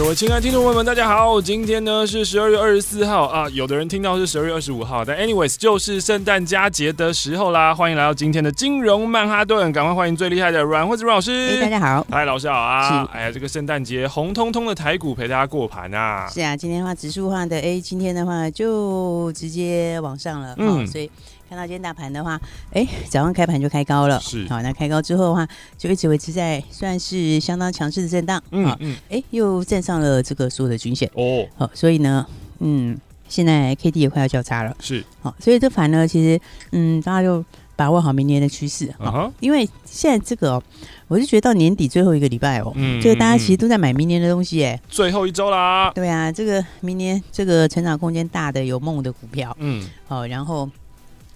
[0.00, 1.38] 各位亲爱的听众朋友们，大家好！
[1.42, 7.74] 今天呢是十二月二十四号啊，有的人听到是十二月二十五号，但 anyways 就是圣诞佳节的时候啦。
[7.74, 11.50] 欢迎来到今天的金融曼哈顿，赶快欢迎最厉害的阮惠子阮老师。
[11.50, 13.06] 哎，大家好，嗨，老师好啊！
[13.12, 16.26] 哎呀，这个圣诞节红彤彤的台股陪大家过盘啊。
[16.32, 21.10] 是啊，今天的话指数化的，哎，今天的话就直接往上了，嗯，所以。
[21.50, 22.40] 看到今天大盘的话，
[22.72, 24.46] 哎，早上开盘就开高了，是。
[24.48, 25.44] 好，那开高之后的话，
[25.76, 32.24] 就一直维持在算是相当强势的震荡，嗯嗯，哎，又站上了这个所有的均线，哦，好，所以呢，
[32.60, 32.96] 嗯，
[33.28, 35.04] 现在 K D 也快要交叉了，是。
[35.22, 40.62] 好，所以这盘呢，其实，嗯，大家就把握好明年的趋势，啊，因为现在这个、哦，
[41.08, 50.70] 我是觉得到年底最后一个礼拜哦，嗯，这个大家其实都在买明年的东西，哎，最后一周啦，对啊，这个明年这个成长空间大的有梦的股票，嗯，好，然后。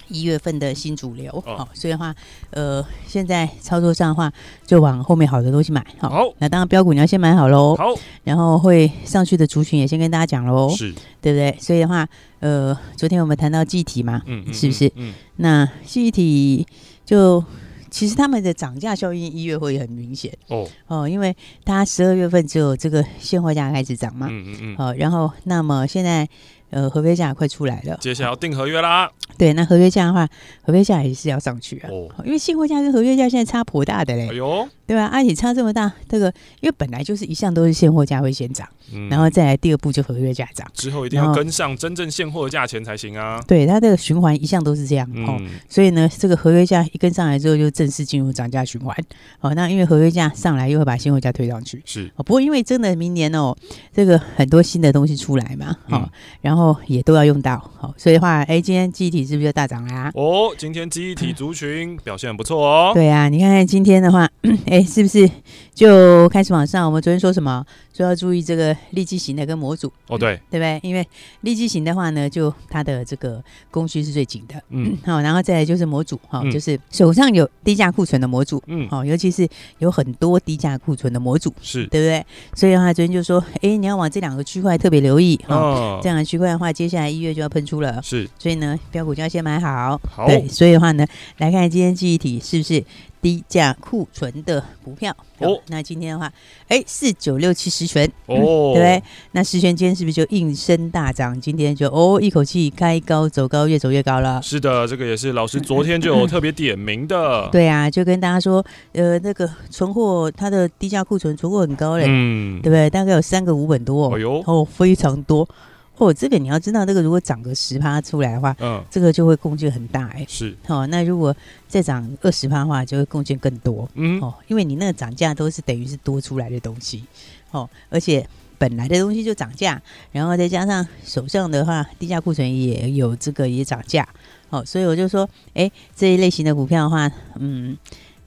[0.08, 2.14] 一月份的新主流，好、哦，所以的话，
[2.50, 4.32] 呃，现在操作上的话，
[4.66, 11.56] 就往后面好的东西买，好，好，那当然标股你要先买好喽，好，然后会上去的族群也先跟大家讲喽，是，对不对？
[11.60, 12.06] 所以的话，
[12.40, 14.86] 呃，昨天我们谈到记忆体嘛，嗯，是不是？
[14.96, 16.66] 嗯，嗯那记忆体
[17.04, 17.42] 就
[17.90, 26.28] 其实他们的涨价效应一月会很明显，哦，哦，因为它十二月份只有这个现货价开始涨嘛，嗯嗯嗯，好，然后那么现在。
[26.70, 29.10] 呃，合约价快出来了，接下来要订合约啦。
[29.36, 30.28] 对，那合约价的话，
[30.62, 31.88] 合约价也是要上去啊。
[31.90, 34.28] 哦，因为现货价跟合约价现在差颇大的嘞。
[34.30, 34.68] 哎呦。
[34.86, 35.06] 对吧？
[35.10, 36.26] 而且差这么大，这个
[36.60, 43.40] 因为本来就是一向都是现货价会先涨，嗯，然后再来第二步就合约价涨，之后一定要跟上真正现货的价钱才行啊。
[43.48, 45.40] 对，它这个循环一向都是这样，嗯，哦，
[45.70, 48.94] 所以呢，这个合约价一跟上来之后，就正式进入涨价循环。
[49.40, 51.82] 哦，那因为合约价上来，又会把现货价推上去。
[51.86, 53.56] 是哦，不过因为真的明年哦，
[53.90, 56.10] 这个很多新的东西出来嘛，哦，嗯，
[56.42, 60.10] 然后也都要用到，好，所以的话，哎，今天记忆体是不是就大涨啦？
[60.14, 62.92] 哦，今天记忆体族群表现很不错哦。
[62.94, 64.28] 对啊，你看看今天的话。
[64.66, 65.28] 哎，是不是
[65.74, 66.84] 就开始往上？
[66.86, 67.64] 我们昨天说什么？
[67.94, 70.78] 说要注意这个立基型的跟模组哦，对，对不对？
[70.82, 71.06] 因为
[71.42, 79.48] 立基型的话呢，就它的这个供需是最紧的，嗯， 好，然后再来就是模组哈、嗯，就是手上有低价库存的模组，嗯，好，尤其是
[79.78, 82.26] 有很多低价库存的模组，是对不对？
[82.54, 91.06] 所以的话，昨天就说，哎，你要往这两个区块特别留意哈、哦，这两个区块的话，接下来一月就要喷出了，是，所以呢，标股就要先买好，好，对，所以的话呢，
[91.38, 92.84] 来看今天记忆体是不是？
[93.24, 96.30] 低价库存的股票哦，那今天的话，
[96.68, 99.02] 哎，四九六七十全哦，对不对？
[99.32, 101.40] 那十全今天是不是就应声大涨？
[101.40, 104.42] 今天就哦，一口气开高走高，越走越高了。
[104.42, 107.48] 是的，这个也是老师昨天就有特别点名的。
[107.50, 108.62] 对啊，就跟大家说，
[108.92, 112.90] 呃，那个存货它的低价库存存货很高嘞，嗯，对不对？
[112.90, 115.48] 大概有三个五本多，哎呦，哦，非常多。
[115.96, 120.24] 哦，这个你要知道，这个如果涨个十趴出来的话，嗯，这个就会贡献很大哎。
[120.28, 121.34] 是，哦，那如果
[121.68, 123.88] 再涨二十趴的话，就会贡献更多。
[123.94, 127.04] 嗯，哦，因为你那个涨价都是等于是多出来的东西，
[127.52, 128.28] 哦，而且
[128.58, 134.08] 本来的东西就涨价，然后再加上手上的话，低价库存也有这个也涨价，
[134.50, 137.76] 哦，所以我就说，哎，这一类型的股票的话，嗯。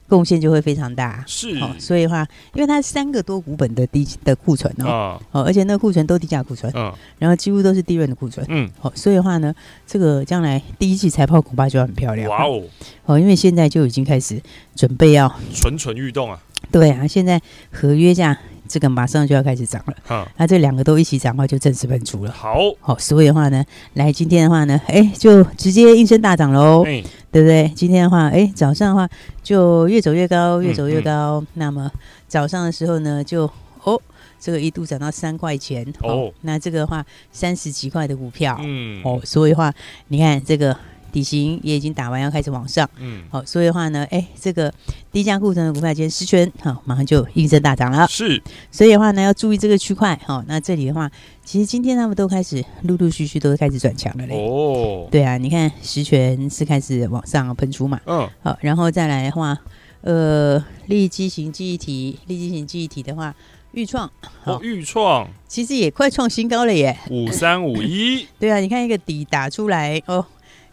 [0.08, 1.58] 贡献就会非常大，是。
[1.60, 9.54] 哦，所以的话，因为它三个多股本的低的库存哦，哦，而且那个库存都低价库存，嗯，然后几乎都是低润的库存，嗯，好，所以的话呢，
[9.86, 12.64] 这个将来第一季财报恐怕就要很漂亮，哇哦，
[13.06, 14.42] 哦，因为现在就已经开始
[14.76, 16.40] 准备要蠢蠢欲动啊，
[16.72, 17.42] 对啊，现在
[17.72, 18.38] 合约价。
[18.68, 22.32] 这个马上就要开始涨了，啊，那这两个都一起涨的话，就正式喷出了。
[22.32, 23.64] 好，好，所以的话呢，
[23.94, 26.84] 来今天的话呢，哎，就直接应声大涨喽，
[27.32, 27.72] 对不对？
[27.76, 29.10] 今天的话，哎，早上的话
[29.42, 31.40] 就越走越高，越走越高。
[31.40, 31.92] 嗯嗯、那么
[32.28, 33.50] 早上的时候呢，就
[33.84, 34.00] 哦，
[34.40, 39.74] 这个一度涨到三块钱，哦，那这个的话三十几块的股票，嗯，哦，所以的话，
[40.10, 40.78] 你看这个。
[41.18, 42.88] 底型也已经打完，要开始往上。
[43.00, 44.72] 嗯，好，所以的话呢，哎，这个
[45.12, 48.06] 低价库存的股票今天十銓，好，马上就应声大涨了。
[48.08, 50.20] 是，所以的话呢，要注意这个区块。
[50.24, 51.10] 好，那这里的话，
[51.44, 54.36] 其实今天他们都开始陆陆续续都开始转强了嘞。
[54.36, 58.00] 哦，对啊，你看十銓是开始往上喷出嘛。
[58.06, 59.58] 嗯，好，然后再来的话，
[60.02, 63.34] 呃，利基型记忆体，利基型记忆体的话，
[63.74, 64.08] 钰创，
[64.44, 66.96] 哦，钰创其实也快创新高了耶。
[67.10, 70.24] 五三五一， 对啊，你看一个底打出来哦。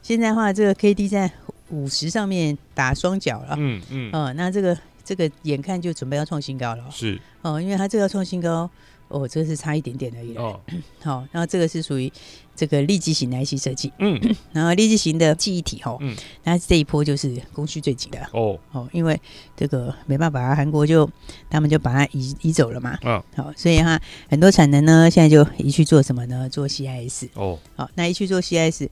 [0.05, 1.33] 现在的话，这个 K D 在
[1.71, 8.69] 五十上面打双脚了，嗯嗯，哦，那这个这个眼看就准备要创新高了，是，哦，因为它这个要创新高，
[9.09, 10.37] 哦，这个是差一点点而已。
[10.37, 10.61] 哦，
[11.03, 12.12] 好，然后这个是属于
[12.55, 13.91] 这个立即型的 IC 设计。
[13.99, 14.21] 嗯，
[14.53, 18.21] 然后立即型的记忆体哈，嗯，那这一波就是供需最紧的。
[18.33, 19.19] 哦哦，因为
[19.56, 21.11] 这个没办法，韩国就
[21.49, 22.99] 他们就把它移移走了嘛。
[23.03, 23.99] 嗯，好，所以哈
[24.29, 26.47] 很多产能呢现在就移去做什么呢？
[26.51, 27.29] 做 CIS。
[27.33, 28.89] 哦，好，那一去做 CIS，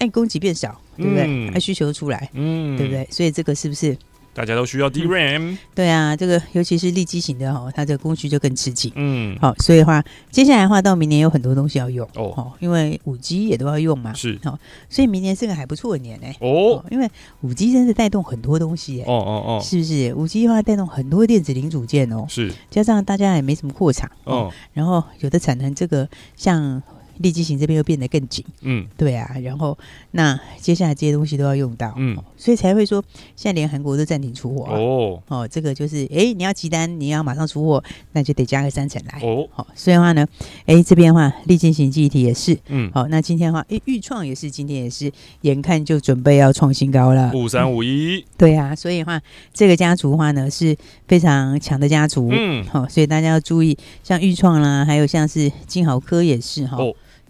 [0.00, 1.26] 哎，供给变少，对不对？
[1.52, 3.06] 那需求出来，嗯，对不对？
[3.10, 3.96] 所以这个是不是？
[4.32, 8.90] 大家都需要 DRAM，嗯、对啊，这个尤其是立基型的哦，它这个供需就更吃紧。
[8.94, 14.14] 嗯，好，所以的话，接下来的话到明年有很多东西要用哦，因为五 G 也都要用嘛。
[14.14, 14.56] 是，好，
[14.88, 16.26] 所以明年是个还不错的年呢。
[16.40, 17.10] 哦，因为
[17.40, 19.02] 五 G 真是带动很多东西。
[19.02, 20.14] 哦哦哦，是不是？
[20.14, 22.24] 五 G 的话带动很多电子零组件哦。
[22.28, 26.80] 是，加上大家也没什么扩厂哦，然后有的产能这个像。
[27.20, 29.76] 立基型这边又变得更紧，嗯，对啊，然后
[30.12, 33.02] 那接下来这些东西都要用到，嗯，所以才会说
[33.36, 37.82] 现在连韩国都暂停出货哦，哦，这个就是，哎，你要急单，你要马上出货，
[38.12, 40.26] 那就得加个三成来，哦，好，所以的话呢，
[40.64, 45.12] 哎，这边的话，立基型记忆体也是，嗯，好，那今天的话，哎，钰创也是，今天也是，
[45.42, 49.20] 眼看就准备要创新高了，五三五一，对啊，所以的话，
[49.52, 50.74] 这个家族的话呢是
[51.06, 56.78] 非常强的家族，嗯，好，所以大家要注意，像钰创啦，还有像是金豪科也是哈。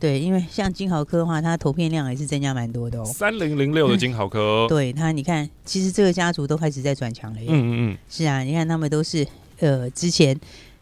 [0.01, 3.05] 对，因为像金豪科的话，它投片量也是增加蛮多的哦。
[3.05, 7.47] 三零零六的金豪科， 嗯、对它，你看，其实这个家族都开始在转强了耶。
[7.51, 9.27] 嗯嗯嗯，是啊，你看他们都是
[9.59, 10.35] 呃，之前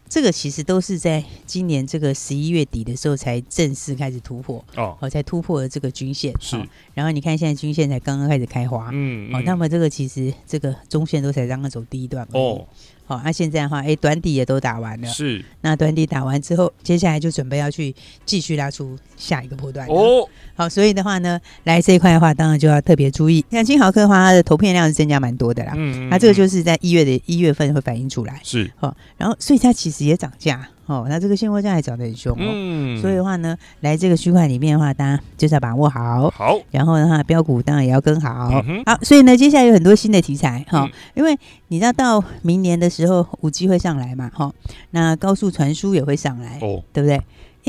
[0.09, 6.32] 这个其实都是在今年这个十一月底的时候才正式开始突破哦，哦，才突破了这个均线。
[6.41, 12.67] 是、哦，然后你看现在均线才刚刚开始开花，嗯，嗯哦，那么这个其实这个中线都才刚刚走第一段哦。
[13.08, 15.08] 好，那、现在的话，哎，短底也都打完了。
[15.08, 17.94] 是，那短底打完之后，接下来就准备要去
[18.26, 19.88] 继续拉出下一个波段。
[19.88, 23.43] 哦，好，所以的话呢，来这一块的话，当然就要特别注意。
[23.50, 25.72] 像金豪科的话，它的投片量是增加蛮多的啦。
[25.75, 28.38] 嗯，嗯，嗯，那这个就是在一月的一月份会反映出来。
[28.44, 30.69] 是，好、哦，然后所以它其实也涨价。
[30.88, 41.38] 哦，那这个现货价还涨得很凶哦，嗯，所以的话呢，来这个区块里面的话，大家就是要把握好，好，然后的话，标股当然也要跟好，嗯、好，所以呢，接下来有很多新的题材哈，哦嗯、因为
[41.69, 44.55] 你知道到明年的时候，五 G 会上来嘛，哈、哦，
[44.93, 47.20] 那高速传输也会上来，哦，对不对？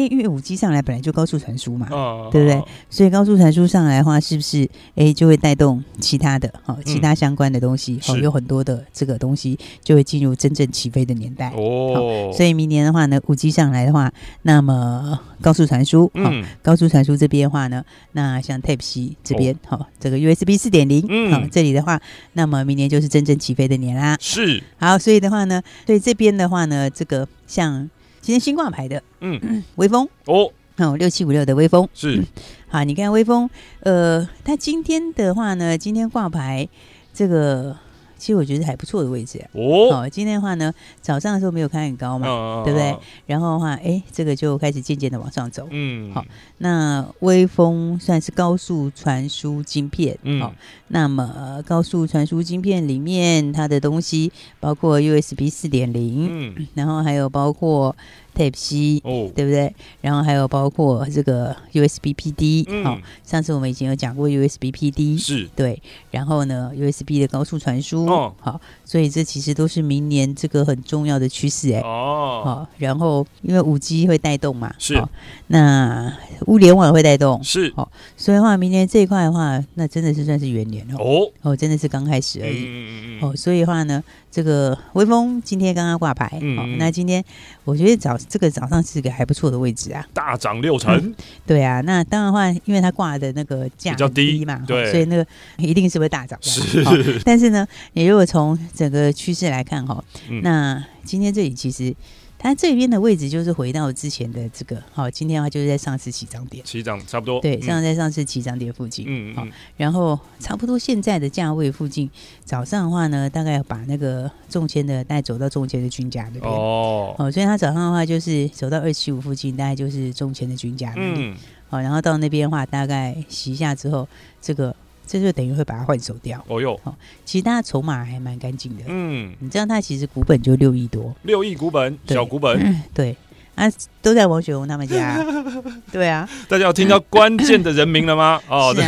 [0.07, 2.63] 因为五 G 上来本来就高速传输嘛，哦、对不对？
[2.89, 7.99] 所以高速传输上来的话，是不是哎就会带动其他的哈、哦，其他相关的东西？
[8.07, 12.31] 嗯、哦，有很多的这个东西就会进入真正起飞的年代哦。
[12.33, 14.11] 所以明年的话呢，五 G 上来的话，
[14.43, 21.99] 那么高速传输，嗯、哦，高速传输这边的话呢，那像 Type C 这边，好、哦哦，这个 USB 四点零，嗯，好，这里的话，
[22.33, 24.17] 那么明年就是真正起飞的年啦。
[24.19, 27.89] 是，好，所以的话呢，对这边的话呢，这个像。
[28.21, 30.07] 今天新挂牌的，嗯，微风。
[30.25, 31.87] 哦，哦，六七五六的微风。
[31.93, 32.25] 是、嗯，
[32.67, 33.49] 好，你看微风，
[33.81, 36.67] 呃，它今天的话呢，今天挂牌
[37.13, 37.77] 这个。
[38.19, 39.89] 其实我觉得还不错的位置哦。
[39.91, 40.71] 好，今天的话呢，
[41.01, 42.95] 早上的时候没有开很高嘛，哦、对不对？
[43.25, 45.67] 然后的话，哎，这个就开始渐渐的往上走。
[45.71, 46.23] 嗯，好，
[46.59, 50.17] 那微风算是高速传输晶片。
[50.23, 50.53] 嗯，好，
[50.89, 57.95] 那么高速传输晶片里面它的东西包括 USB 四点零，嗯，然后还有包括。
[58.35, 59.73] Type C 哦，对不对？
[59.99, 65.81] 然后还有包括这个 USB PD，好，上次我们已经有讲过 USB PD，是对。
[66.11, 68.59] 然后呢，USB 的高速传输，哦，好，
[68.89, 72.67] 所以这其实都是明年这个很重要的趋势，哎，哦，好。
[72.79, 74.99] 然后因为五 G 会带动嘛，是。
[75.45, 76.11] 那
[76.47, 77.71] 物联网会带动，是。
[77.75, 82.65] 好，所以的话，明年这一块的话，那真的是算是元年哦，哦，真的是刚开始而已。
[82.65, 83.29] 嗯嗯嗯。
[83.29, 84.03] 哦，所以的话呢。
[84.31, 87.21] 这个微风今天刚刚挂牌，嗯、哦，那今天
[87.63, 91.15] 我觉得早这个早上是个还不错的位置啊，大涨六成、嗯，
[91.47, 95.25] 对啊，那当然话，因为它挂的那个价比较低嘛，对、哦，所以那个
[95.57, 97.21] 一定是会大涨的，是、哦。
[97.25, 100.01] 但是呢，你如果从整个趋势来看哈，
[100.41, 101.93] 那今天这里其实。
[102.41, 109.45] 它这边的位置就是回到之前的这个，好，今天的话就是在上次起涨点，起涨差不多，对，上在上次起涨点附近，嗯，好，
[109.75, 112.09] 然后差不多现在的价位附近，
[112.45, 121.33] 早上的话呢，大概要把那个中签的带走到中签的均价那边，哦，哦，所以它早上的话就是走到二七五附近，大概就是中签的均价那里，
[121.67, 124.07] 好，然后到那边的话，大概洗一下之后，
[124.41, 124.73] 这个。
[125.11, 126.39] 这就等于会把它换手掉。
[126.47, 128.83] 哦哟，好，其实它筹码还蛮干净的。
[128.85, 132.79] 嗯，你知道它其实股本就六亿多，六亿股本，小股本。
[132.93, 133.15] 对，
[133.55, 133.67] 啊，
[134.03, 135.17] 都在王雪红他们家。
[135.91, 138.39] 对啊，大家有听到关键的人名了吗？
[138.47, 138.85] 哦，对。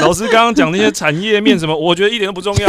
[0.00, 2.68] 老师刚刚讲那些产业面什么，我觉得一点都不重要。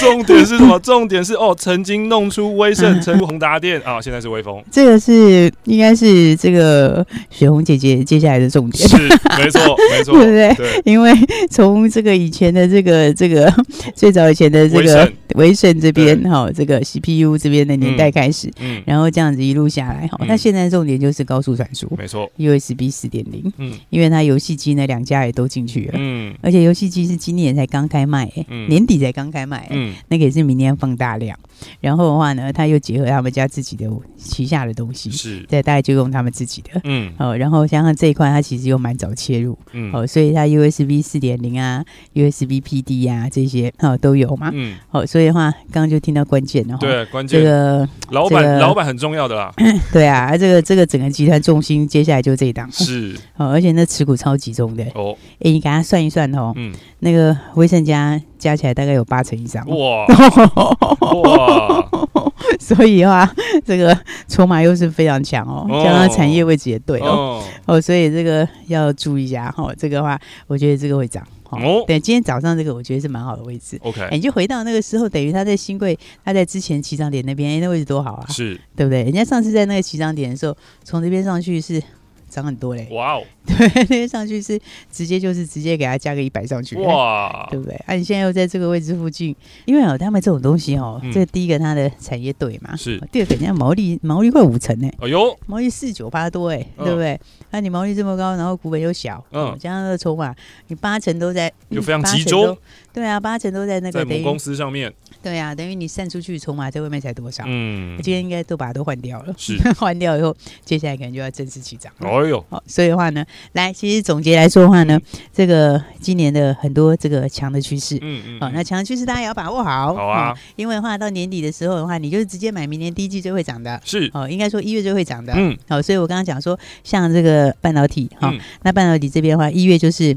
[0.00, 0.78] 重点是什么？
[0.80, 3.80] 重点是哦，曾经弄出威盛、成宏达店。
[3.82, 4.62] 啊，现在是威风。
[4.70, 8.88] 这个是应该是这个雪红姐姐接下来的重点。
[8.88, 8.96] 是，
[9.38, 10.54] 没错，没错，对不对？
[10.54, 11.12] 对，因为
[11.50, 13.52] 从这个以前的这个这个
[13.94, 15.70] 最早以前的这个威盛。
[15.80, 31.38] 这边哈，这个 CPU 这边的年代开始，嗯，然后这样子一路下来哈，那现在重点就是高速传输，没错，USB 四点零，嗯，因为它游戏机呢两家也都进去了，嗯，而且游戏机是今年才刚开卖，嗯，年底才刚开卖，嗯，那个也是明年放大量，
[31.80, 47.40] 然后的话呢，他又结合他们家自己的旗下的东西，是，对，大概就用他们自己的，嗯，哦，然后像这一块他其实又蛮早切入，嗯，哦，所以它 USB 四点零啊，USB PD 啊这些哦都有嘛，嗯，哦，所以的话刚刚就听到关键了，对，关键。
[47.40, 49.52] 这个老板老板很重要的啦，
[49.92, 60.06] 对啊，这个这个整个集团重心接下来就这一档，是，哦，而且那持股超集中的，哦，哎，你给他算一算哦，嗯，那个威盛家加起来大概有八成以上，哇哇，
[62.60, 63.32] 所以的话
[63.64, 63.96] 这个
[64.28, 71.26] 筹码又是非常强哦，加上产业位置也对哦，哦，所以这个要注意一下哈，这个的话我觉得这个会涨。
[71.50, 73.76] 哦，对，今天早上这个我觉得是蛮好的位置。
[73.82, 79.02] OK，你就回到那个时候，等于他在新贵，他在之前起涨点那边，哎，那位置多好啊，是对不对？
[79.02, 81.82] 人家上次在那个起涨点的时候，从这边上去是。
[82.30, 82.86] 涨很多嘞！
[82.92, 84.58] 哇哦， 对，那个上去是
[84.90, 87.74] 直接就是直接给它加个一百上去，哇， 对不对？
[87.86, 89.34] 啊，你现在又在这个位置附近，
[89.64, 92.98] 因为哦，他们这种东西哦，这第一个它的产业对嘛，是。
[93.10, 97.20] 第二个人家毛利毛利快五成呢，哎呦，毛利四九八多哎，对不对？
[97.50, 100.32] 那你毛利这么高，然后股本又小，嗯，加上那个筹码，
[100.68, 102.56] 你八成都在，就非常集中，
[102.92, 107.44] 对啊，八成都在那个母公司上面，对啊，等于你散出去筹码在外面才多少？
[107.46, 109.58] 嗯，今天应该都把它都换掉了，是。
[109.78, 110.34] 换掉以后，
[110.64, 111.92] 接下来可能就要正式起涨。
[111.98, 114.98] 哎呦，好，所以的话呢，来，其实总结来说的话呢，
[115.32, 130.16] 这个今年的很多这个强的趋势，嗯嗯，好，那强的趋势大家也要把握好，好啊，因为的话到年底的时候的话，你就直接买明年第一季最会涨的，是，哦，应该说一月最会涨的，嗯，好，所以我刚刚讲说，像这个半导体，哈，那半导体这边的话，一月就是。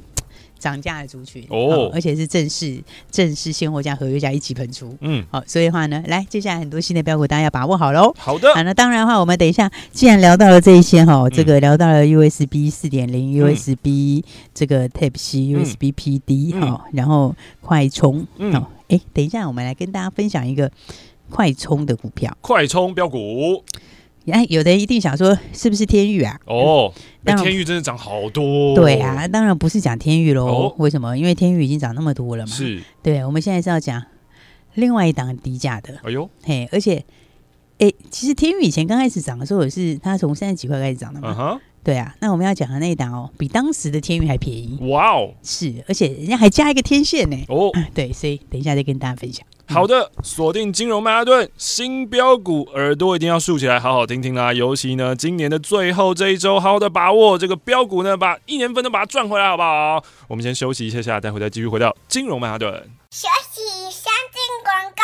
[0.63, 8.13] 涨价的族群哦，而且是正式正式现货价、合约价一起喷出，嗯，好，所以的话呢，来接下来很多新的标股，大家要把握好喽。
[8.17, 20.71] 好的，好，那当然的话，我们等一下，既然聊到了这一些哈，这个聊到了 USB 四点零、USB 这个 Type C、USB PD 哈，然后快充，好，哎，等一下，我们来跟大家分享一个
[21.29, 23.61] 快充的股票，快充标股。
[24.31, 26.39] 哎，有的一定想说是不是天域啊？
[26.45, 28.73] 哦，那天域真的涨好多。
[28.73, 30.73] 对啊，当然不是讲天域喽。
[30.77, 31.17] 为什么？
[31.17, 32.51] 因为天域已经涨那么多了嘛。
[32.51, 32.81] 是。
[33.01, 34.01] 对，我们现在是要讲
[34.75, 35.99] 另外一档低价的。
[36.03, 37.03] 哎呦，嘿，而且，
[37.79, 41.59] 哎，其实天域以前刚开始涨的时候也是它从三十几块开始涨的嘛。
[41.83, 44.77] 对啊，那我们要讲的那一档哦，比当时的天钰还便宜。
[44.89, 45.33] 哇哦。
[45.43, 47.37] 是，而且人家还加一个天线呢。
[47.49, 47.71] 哦。
[47.93, 49.45] 对，所以等一下再跟大家分享。
[49.65, 54.53] 好的，锁定金融曼哈顿新标股，耳朵一定要竖起来，好好听听啦。
[54.53, 60.03] 尤其呢，今年的最后这一周，好好的把握这个标股呢，把一年份都把它赚回来，好不好？
[60.27, 62.71] 我们先休息一下下，待会再继续回到金融曼哈顿。
[63.09, 65.03] 休息，先进广告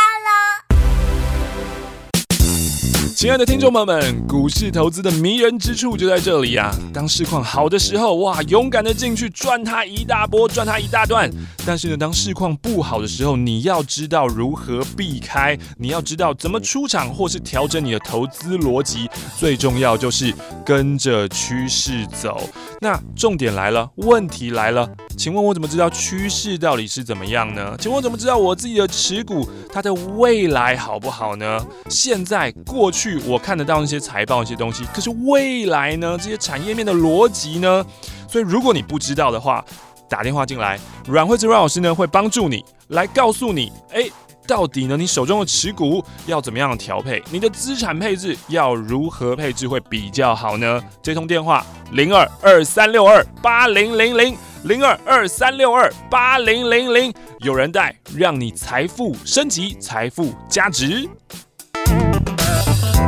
[3.20, 6.74] 亲爱的听众朋友们，股市投资的迷人之处就在这里呀！
[6.94, 11.30] 当市况好的时候，哇，勇敢的进去赚它一大波，赚它一大段。
[11.66, 19.10] 但是呢，当市况不好的时候，你要知道如何避开，你要知道怎么出场或是调整你的投资逻辑。
[19.38, 20.34] 最重要就是
[20.66, 22.40] 跟着趋势走。
[22.80, 27.76] 那重点来了，问题来了，请问我怎么知道趋势到底是怎么样呢？
[27.82, 31.62] 请问我怎么知道我自己的持股它的未来好不好呢？
[31.90, 33.09] 现在、过去。
[33.26, 36.18] 我看得到那些财报、一些东西，可是未来呢？
[36.22, 37.86] 这些产业面的逻辑呢？
[38.28, 39.64] 所以如果你不知道的话，
[40.08, 44.10] 打电话进来，阮惠慈阮老师呢会帮助你来告诉你，哎，
[44.48, 47.24] 到底呢你手中的持股要怎么样调配？
[47.32, 50.82] 你的资产配置要如何配置会比较好呢？
[51.02, 61.08] 这通电话零二二三六二八零零零零二二三六二八零零零，有人带，让你财富升级，财富加值。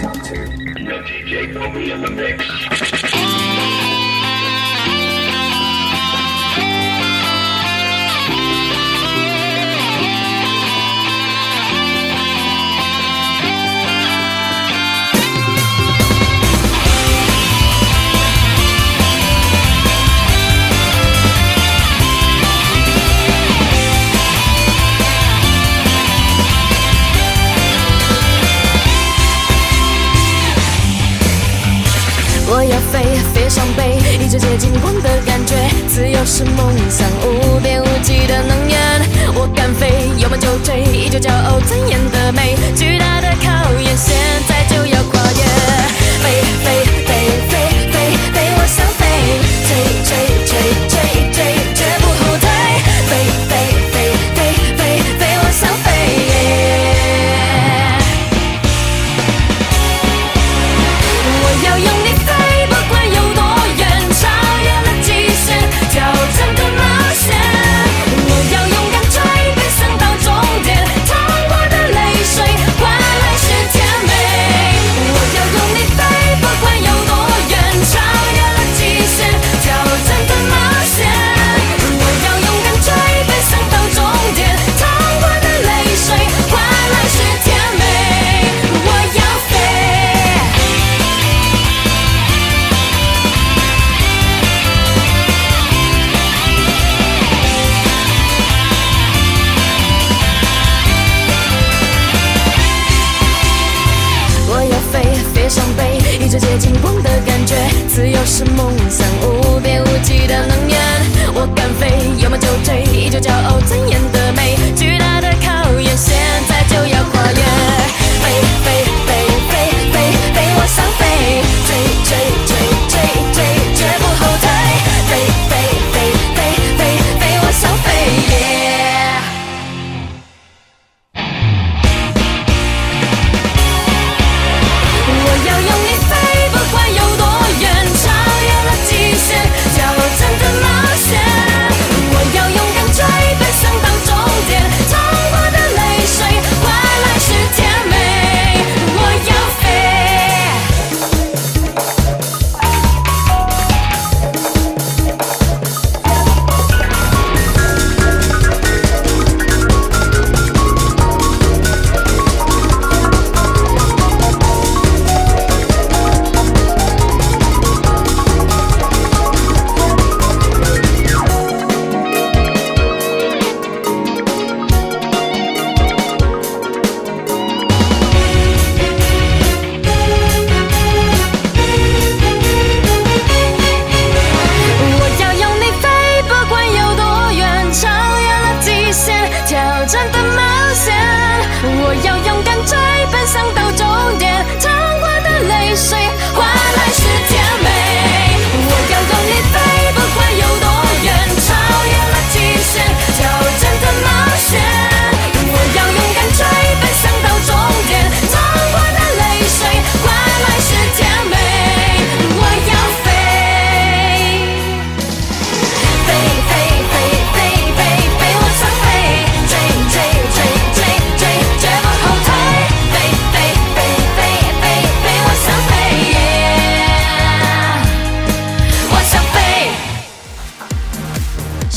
[0.00, 3.87] No DJ put me in the mix.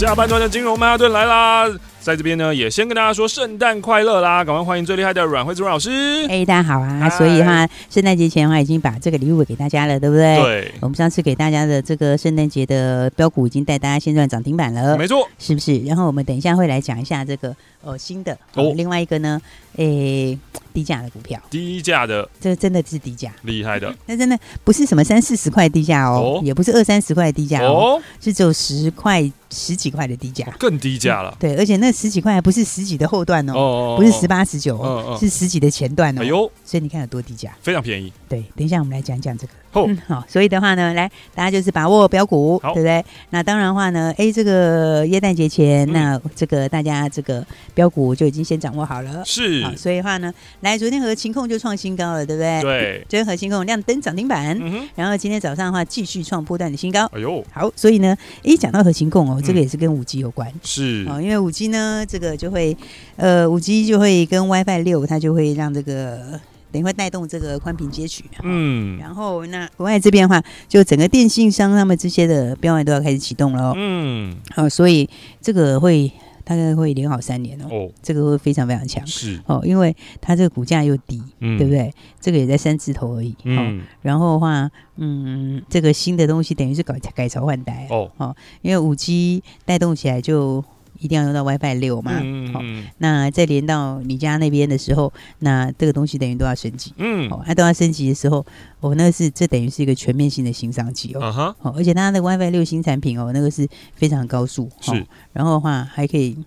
[0.02, 1.70] 下半段的金融曼哈顿来啦，
[2.02, 4.44] 在这边呢，也先跟大家说圣诞快乐啦！
[4.44, 6.26] 赶快欢迎最厉害的阮惠子阮老师。
[6.28, 7.08] 哎，大家好啊！
[7.12, 10.36] 所以哈，圣诞节前的话已经把这个礼物给大家了，对不对？
[10.42, 10.72] 对。
[10.82, 15.78] 我们上次给大家的这个圣诞节的标股已经带大家先赚涨停板了，没错，是不是？
[15.82, 19.40] 然后我们等一下会来讲一下这个呃新的哦，另外一个呢，
[19.76, 20.36] 诶。
[20.74, 23.94] 低价的股票，低价的，这个真的是低价，厉害的。
[24.06, 31.36] 那真的不是什么三四十块低价哦，哦，也不是二三十块低价哦，哦，是只有十块、十几块的低价，更低价了，嗯。
[31.42, 36.22] 对，而且那十几块还不是十几的后段哦，哦不是十八十九，是十几的前段哦。
[36.22, 38.12] 哎呦，所以你看有多低价，非常便宜。
[38.30, 39.54] 对，等一下我们来讲讲这个。
[39.74, 43.04] 哦、嗯，好，所以的话呢，来大家就是把握标股，对不对？
[43.30, 49.64] 那当然的话呢，哎，这个耶诞节前、嗯，那这个大家这个标股就已经先掌握好了，是。
[49.78, 52.62] 所以的话呢，来昨天和勤控就创新高了，对不对？
[52.62, 57.06] 对，昨天和勤控亮灯涨停板、嗯，然后今天早上的话继续创波段的新高。
[57.14, 62.76] 哎呦，好，所以呢，一讲到和情控哦，这个也是跟五 G 有关，是哦，因为五 G 呢，这个就会
[63.16, 66.40] 呃，五 G 就会跟 WiFi 六，它就会让这个。
[66.72, 75.10] 等会带动这个宽频接取，嗯，然后那国外这边的话，就整个电信商他们这些的标案都要开始启动了，嗯，好，所以
[75.42, 76.12] 这个会
[76.44, 79.40] 大概会连好三年哦，哦，这个会非常非常强，是。
[79.46, 81.94] 哦，因为它这个股价又低，嗯，对不对？
[82.20, 90.64] 这个也在三字头而已，嗯，然后的话，嗯，这个新的东西等于是改改朝换代哦，哦，因为五 G 带动起来就。
[91.02, 92.14] 一定要用到 WiFi 六嘛？
[92.22, 92.62] 嗯，好、
[93.00, 96.94] 那再连到你家那边的时候，那这个东西等于都要升级。
[96.98, 98.46] 嗯，好、哦，它都要升级的时候，
[98.80, 101.20] 哦，那个是这等于是一个全面性的新商机哦。
[101.20, 104.70] 好、uh -huh 哦，而且它的 WiFi 六新产品哦，那个是非常高速。
[104.80, 106.38] 是、哦，然后的话还可以。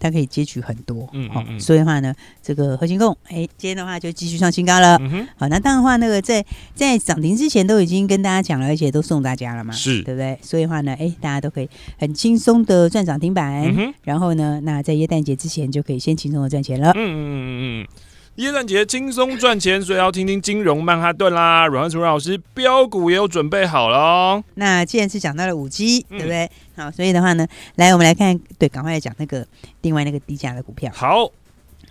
[0.00, 10.02] 它可以接取很多，嗯，嗯，嗯，所以的话呢，这个核心控，哎，今天的话就继续创新高了，嗯，好，那当然的话，那个在在涨停之前都已经跟大家讲了，而且都送大家了嘛，是。
[10.02, 10.38] 对不对？
[10.42, 17.86] 所以的话呢，哎，大家都可以很轻松的赚涨停板，嗯，然后呢，那在耶诞节之前就可以先轻松的赚钱了，嗯嗯嗯嗯。
[18.36, 21.66] 耶诞节轻松赚钱，所以要听听金融曼哈顿啦。
[21.66, 24.44] 阮慧慈老师标股也有准备好了哦。
[24.54, 26.50] 那既然是讲到了五 G，对不对？
[26.74, 29.46] 好，所以的话呢，来我们来看，对，赶快来讲那个
[29.82, 30.90] 另外那个低价的股票。
[30.94, 31.30] 好。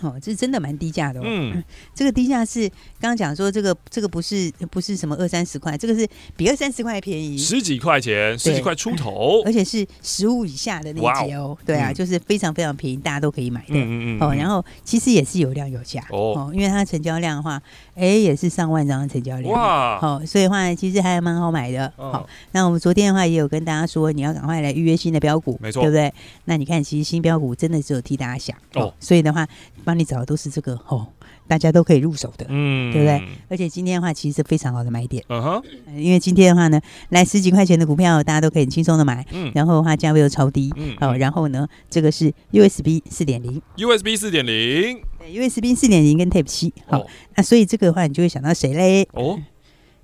[0.01, 1.23] 哦，这是真的蛮低价的哦。
[1.25, 2.67] 嗯，这个低价是
[2.99, 6.07] 刚刚讲说这个这个不是不是什么二三十块，这个是
[6.38, 11.57] 比二三十块还便宜，十几块钱，十几块出头，而且是十五以下的那节哦。
[11.65, 13.67] 对啊，就是非常非常便宜，大家都可以买的。
[13.71, 17.62] 嗯嗯哦，然后其实也是有量有价哦，因为它成交量的话，
[17.99, 19.53] 哎，也是上万张的成交量。
[19.53, 21.91] 哇，好，所以的话其实还蛮好买的。
[21.97, 26.13] 好，那我们昨天的话也有跟大家说，你要赶快来预约新的标股，没错，对不对？
[26.45, 29.47] 那你看，其实新标股真的只有替大家想哦，所以的话。
[29.85, 31.07] 帮你找的都是这个哦，
[31.49, 33.21] 大家都可以入手的，嗯，对不对？
[33.49, 35.63] 而且今天的话，其实是非常好的买点，嗯哼，
[35.97, 47.03] 因为今天的话呢，来十几块钱的股票，大家都可以很轻松的买，嗯，然后的话价位又超低，嗯，好，然后呢，这个是 USB 四点零，USB 四点零，对，USB 四点零跟 Type 七好，
[47.35, 49.07] 那所以这个的话，你就会想到谁嘞？
[49.13, 49.39] 哦。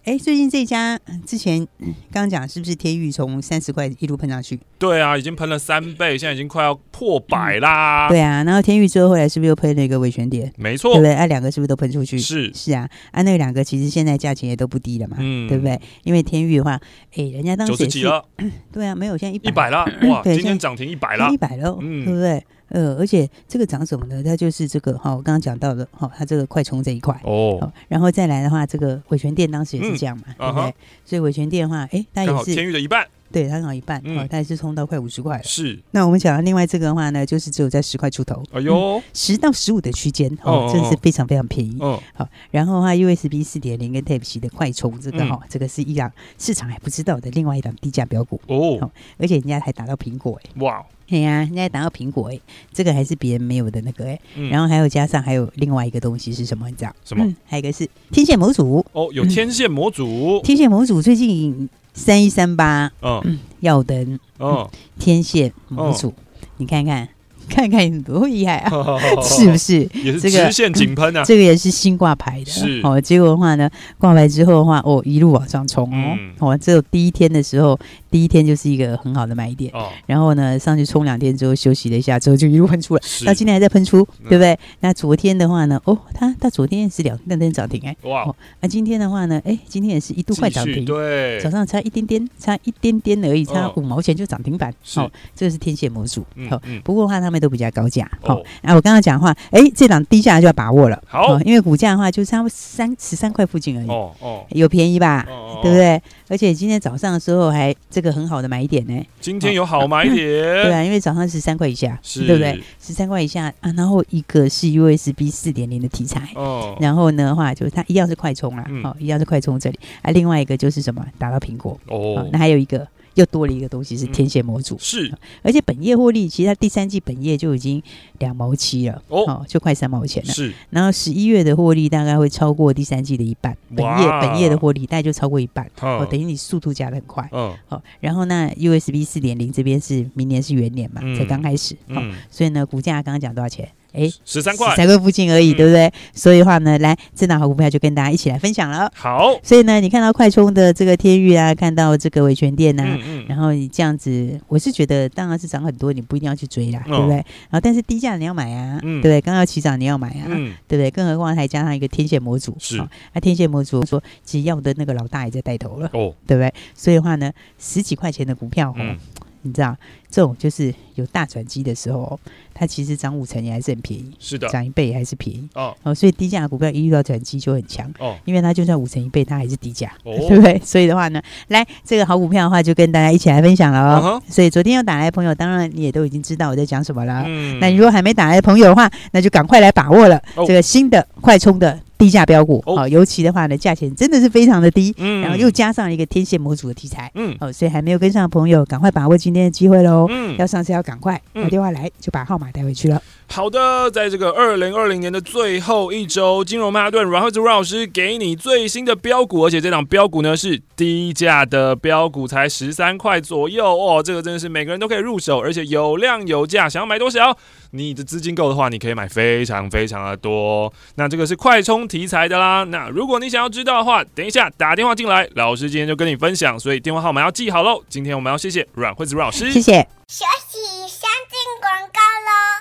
[0.06, 4.60] 哎，最近这家之前刚刚讲是不是天域从三十块一路喷上去？
[4.78, 8.06] 对啊，已经喷了三倍，现在已经快要破百啦。
[8.08, 10.54] 嗯、对啊，然后天域之后后来是不是又喷了一个尾权点？
[10.58, 11.14] 没错，对不对？
[11.16, 12.20] 啊，两个是不是都喷出去？
[12.20, 15.80] 是是啊，啊，那两个其实现在价钱也都不低了嘛，嗯，对不对？
[16.04, 16.80] 因为天域的话，
[17.16, 18.24] 哎，人家当时九十几了，
[18.72, 22.46] 对啊，没有现在一百一百了，哇，今天涨停一百了，一百了，嗯，对不对？
[22.76, 24.22] 呃，而且这个涨什么呢？
[24.22, 30.64] 它就是这个哈，我刚刚讲到的哈，它这个快充这一块哦，然后再来的话，这个伟权电当时也是这样嘛，嗯、对不对？
[30.64, 30.74] 啊、
[31.06, 35.44] 所以伟权电的话，哎、欸，它也是天钰的一半，对，它刚好一半，嗯，它也是冲到快五十块了。
[35.46, 41.78] 是，那我们讲到另外这个的话呢，就是只有在十块出头，哎呦，十、嗯、到十五的区间哦，真的是非常非常便宜。
[41.80, 50.86] 哦，好，然后的话，USB 四点零跟 Type C 的快充这个哈、嗯，这个是一档市场还不知道的另外一档低价标股哦，而且人家还打到苹果哎，哇。
[51.10, 52.40] 哎呀，人家打到苹果哎，
[52.74, 56.68] 这个还是别人没有的那个哎、嗯，然后还有加上还有另外一个东西是什么？
[56.70, 56.96] 你知道？
[57.04, 57.24] 什么？
[57.26, 67.08] 嗯、还有一个是天线模组哦，有天线模组，嗯、天线模组最近三一三八，嗯，耀灯，嗯，天线模组，嗯、你看看。
[67.50, 68.72] 看看你多厉害啊，
[69.24, 69.88] 是不是？
[70.04, 72.52] 也是直线井喷啊、嗯，这个也是新挂牌的。
[72.52, 76.18] 是哦，结果的话呢，挂牌之后的话，哦，一路往上冲哦。
[76.20, 77.80] 嗯、哦，只有第一天的时候，
[78.10, 79.72] 第一天就是一个很好的买点。
[79.74, 83.02] 哦，然后呢，上去冲两天之后休息了一下，之后就一路喷出来。
[83.26, 84.54] 到今天还在喷出，对不对？
[84.54, 87.96] 嗯、那昨天的话呢，哦，它它昨天也是两两天涨停哎。
[88.04, 88.24] 哇！
[88.26, 90.84] 那、哦啊、今天的话呢，哎，今天也是一度快涨停。
[90.84, 94.74] 对，早上差一点点，差一点点而已，差五毛钱就涨停板。
[94.96, 96.22] 哦，这个是天线模组。
[96.50, 97.35] 好、嗯嗯，不过的话他们。
[97.40, 106.02] 都比较高价，好、哦，啊，我刚刚讲的话，哎、欸，这档低价就要把握了，好，哦、因为股价的话就差不多三十三块附近而已，哦哦，有便宜吧，哦、对不对？
[106.28, 112.62] 而且今天早上的时候还这个很好的买点呢，今天有好买点，哦、 对啊，因为早上十三块以下，是，对不对？
[112.82, 121.06] 十三块以下啊，然后一个是 USB 四点零的题材，哦，然后呢话就是它一样是快充啊，哦，一样是快充这里，啊，另外一个就是什么？
[121.18, 122.88] 打到苹果，哦，哦，那还有一个。
[123.16, 127.82] 又多了一个东西是天线模组，嗯、是，而且本业获利，其实它第三季本业就已经
[128.20, 130.54] 两毛七了，哦，就快三毛钱了，是。
[130.70, 137.82] 然后十一月的获利大概会超过第三季的一半，本业本业的获利大概就超过一半，哦，等于你速度加的很快，嗯，好。
[138.00, 143.68] 然后那 USB 四点零这边是明年是元年嘛，才刚开始，好、嗯，所以呢，股价刚刚讲多少钱？
[143.96, 145.92] 哎，十三块，十三块附近而已，嗯、对不对？
[146.14, 148.92] 所以的话呢，来这档好股票就跟大家一起来分享了。
[148.94, 157.16] 好，所以呢，你看到快充的这个天域啊，看到这个维权店呐、啊，嗯嗯然后你这样子，我是觉得当然是涨很多，你不一定要去追啦，哦、对不对？
[157.16, 159.22] 然后但是低价你要买啊，嗯、对不对？
[159.22, 160.92] 刚要起涨你要买啊，嗯、对不对？
[160.92, 162.78] 更何况还加上一个天线模组，是，
[163.14, 166.54] 那、天线模组说，其实要的那个老大也在带头了，哦，对不对？
[166.76, 168.98] 所以的话呢，十几块钱的股票，嗯。
[169.46, 169.78] 你知道
[170.10, 172.20] 这种就是有大转机的时候，
[172.52, 175.76] 它其实涨五成也还是很便宜，是的，涨一倍也还是便宜哦。
[175.84, 180.60] 哦，所以低价的股票一遇到转机就很强哦，因为它就算五成一倍，它还是低价，哦、 对不对？
[180.66, 184.20] 所以的话呢，来这个好股票的话，就跟大家一起来分享了哦。
[184.20, 187.24] Uh huh、所以昨天有打来的朋友，当然你也都已经知道我在讲什么了。
[187.28, 191.80] 嗯，那你如果还没打来的朋友的话，那就赶快来把握了、哦、这个新的快充的。
[191.98, 203.02] 低价标股哦，尤其的话呢，价钱真的是非常的低，嗯，然后又加上一个天线模组的题材，嗯，哦，所以还没有跟上的朋友，赶快把握今天的机会喽，嗯，要上车要赶快打电话来，就把号码带回去了。
[203.28, 217.36] 好的，在这个二零二零年的最后一周，金融曼哈顿阮惠子阮老师给你最新的标股，而且这档标股呢是低价的标股，才十三块左右哦，这个真的是每个人都可以入手，而且有量有价，想要买多少？
[217.76, 220.72] 你的资金够的话，你可以买非常非常的多。
[220.96, 222.64] 那这个是快充题材的啦。
[222.64, 226.60] 那如果你想要知道的话，等一下打电话进来，老师今天就跟你分享。
[226.60, 227.84] 所以电话号码要记好喽。
[227.90, 229.74] 今天我们要谢谢阮惠子老师，谢谢。
[230.08, 230.58] 休息，
[230.88, 232.55] 先进广告喽。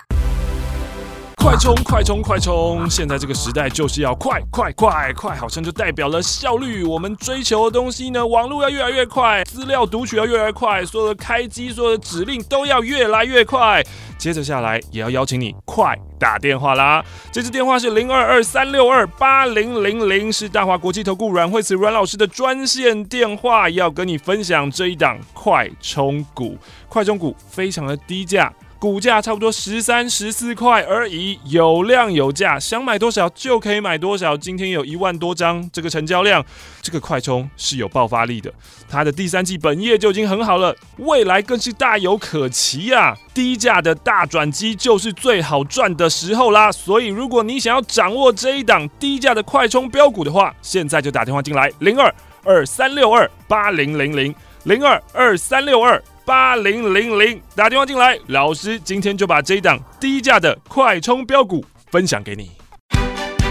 [1.44, 2.88] 快充，快充，快充！
[2.88, 6.82] 现在这个时代就是要快，快，快，快，好像就代表了效率。
[6.82, 13.84] 我们追求的东西呢，网络要越来越快，资料读取要越来越快，所有的开机，所有的指令都要越来越快。
[14.16, 17.04] 接着下来，也要邀请你快打电话啦！
[17.30, 26.56] 这支电话是零二二三六二八零零零，是大华国际投顾阮惠慈阮老师的专线电话，要跟你分享这一档快充股。
[26.88, 28.50] 快充股非常的低价。
[28.84, 34.36] 股价差不多十三、十四块而已，有量有价，想买多少就可以买多少。
[34.36, 36.44] 今天有一万多张，这个成交量，
[36.82, 38.52] 这个快充是有爆发力的。
[38.86, 43.16] 它的第三季本业就已经很好了，未来更是大有可期啊！
[43.32, 46.70] 低价的大转机就是最好赚的时候啦。
[46.70, 55.98] 所以，如果你想要掌握这一档低价的快充标股的话，现在就打电话进来，零二二三六二八零零零，零二二三六二。
[56.26, 62.50] 八零零零打电话进来，老师今天就把这一档低价的快充标股分享给你。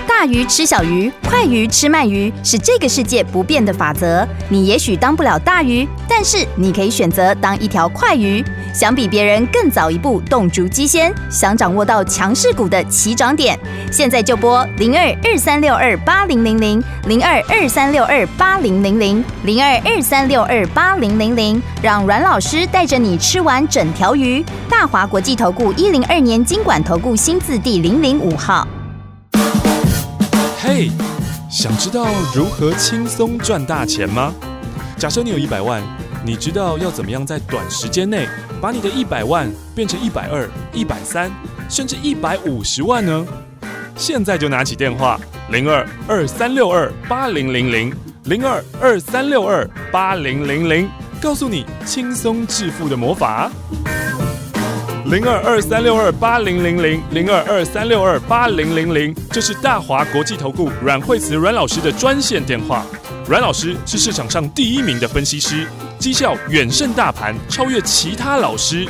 [0.08, 4.28] 大鱼吃小鱼，快鱼吃慢鱼，是这个世界不变的法则。
[4.50, 8.44] 你也许当不了大鱼，但是你可以选择当一条快鱼。
[8.74, 13.58] 想比别人更早一步动足机先，想掌握到强势股的起涨点，
[13.92, 24.44] 现在就拨零二二三六二八零零零零二二三六二八零零零零二二三六二八零零零，让阮老师带着你吃完整条鱼。
[24.68, 28.68] 大华国际投顾一零二年金管投顾新字第零零五号。
[30.60, 30.90] 嘿
[31.48, 34.34] 想知道如何轻松赚大钱吗？
[34.98, 35.82] 假设你有一百万，
[36.26, 38.26] 你知道要怎么样在短时间内
[38.62, 41.30] 把你的一百万变成一百二、一百三，
[41.70, 43.28] 甚至一百五十万呢？
[43.98, 45.20] 现在就拿起电话，
[45.52, 50.90] 零二二三六二八零零零，零二二三六二八零零零，
[51.22, 53.52] 告诉你轻松致富的魔法。
[55.08, 62.86] 零二二三六二八零零零零二二三六二八零零零，这是大华国际投顾阮惠慈阮老师的专线电话。
[63.28, 65.68] 阮老师是市场上第一名的分析师，
[66.04, 68.86] 绩效远胜大盘，超越其他老师。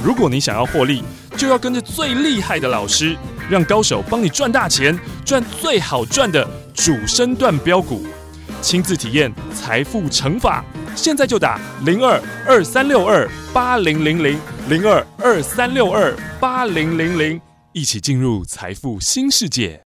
[0.00, 1.02] 如果你想要获利，
[1.36, 3.16] 就要跟着最厉害的老师，
[3.50, 8.06] 让高手帮你赚大钱，赚最好赚的主升段标股，
[8.62, 10.64] 亲自体验财富乘法。
[10.94, 17.40] 现在就打零二二三六二八零零零零二二三六二八零零零，
[17.72, 19.85] 一起进入财富新世界。